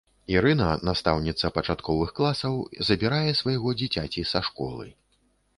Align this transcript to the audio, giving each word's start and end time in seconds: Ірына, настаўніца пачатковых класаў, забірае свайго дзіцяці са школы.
Ірына, 0.35 0.69
настаўніца 0.87 1.51
пачатковых 1.57 2.09
класаў, 2.21 2.57
забірае 2.89 3.31
свайго 3.43 3.77
дзіцяці 3.83 4.29
са 4.31 4.39
школы. 4.49 4.91